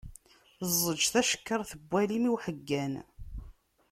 [0.71, 2.93] Ẓẓeǧǧ tacekkart n walim i uḥeggan.